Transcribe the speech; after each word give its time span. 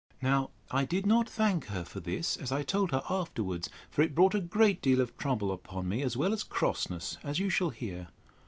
Now 0.19 0.49
I 0.71 0.83
did 0.83 1.05
not 1.05 1.29
thank 1.29 1.67
her 1.67 1.83
for 1.83 1.99
this, 1.99 2.35
as 2.35 2.51
I 2.51 2.63
told 2.63 2.89
her 2.89 3.03
afterwards, 3.07 3.69
(for 3.91 4.01
it 4.01 4.15
brought 4.15 4.33
a 4.33 4.41
great 4.41 4.81
deal 4.81 4.99
of 4.99 5.15
trouble 5.15 5.51
upon 5.51 5.87
me, 5.87 6.01
as 6.01 6.17
well 6.17 6.33
as 6.33 6.41
crossness, 6.41 7.19
as 7.23 7.37
you 7.37 7.51
shall 7.51 7.69
hear). 7.69 8.07